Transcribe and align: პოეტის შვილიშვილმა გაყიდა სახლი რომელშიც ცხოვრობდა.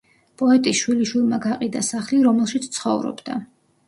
პოეტის 0.41 0.77
შვილიშვილმა 0.77 1.37
გაყიდა 1.43 1.81
სახლი 1.87 2.21
რომელშიც 2.29 2.65
ცხოვრობდა. 2.79 3.37